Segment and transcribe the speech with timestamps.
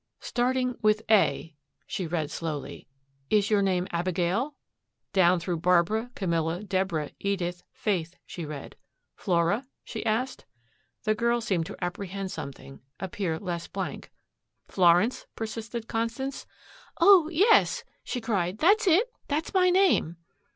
[0.19, 1.53] Starting with "A,"
[1.85, 2.87] she read slowly.
[3.29, 4.55] "Is your name Abigail?"
[5.13, 8.75] Down through Barbara, Camilla, Deborah, Edith, Faith, she read.
[9.15, 10.45] "Flora?" she asked.
[11.03, 14.11] The girl seemed to apprehend something, appear less blank.
[14.67, 16.47] "Florence?" persisted Constance.
[16.99, 20.17] "Oh, yes," she cried, "that's it that's my name."